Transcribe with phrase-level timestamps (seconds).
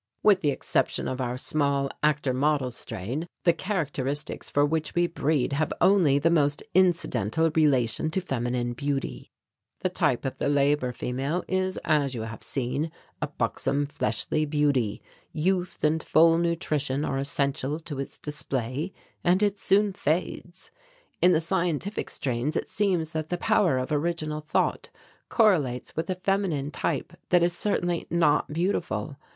[0.23, 5.53] With the exception of our small actor model strain, the characteristics for which we breed
[5.53, 9.29] have only the most incidental relation to feminine beauty.
[9.81, 12.91] The type of the labour female is, as you have seen,
[13.21, 15.03] a buxom, fleshly beauty;
[15.33, 18.93] youth and full nutrition are essential to its display,
[19.23, 20.71] and it soon fades.
[21.21, 24.89] In the scientific strains it seems that the power of original thought
[25.29, 29.15] correlates with a feminine type that is certainly not beautiful.